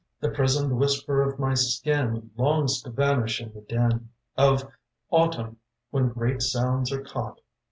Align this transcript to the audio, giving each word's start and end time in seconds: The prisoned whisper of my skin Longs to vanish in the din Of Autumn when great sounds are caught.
The 0.19 0.31
prisoned 0.31 0.79
whisper 0.79 1.21
of 1.21 1.37
my 1.37 1.53
skin 1.53 2.31
Longs 2.35 2.81
to 2.81 2.89
vanish 2.89 3.39
in 3.39 3.53
the 3.53 3.61
din 3.61 4.09
Of 4.35 4.67
Autumn 5.11 5.57
when 5.91 6.09
great 6.09 6.41
sounds 6.41 6.91
are 6.91 7.03
caught. 7.03 7.39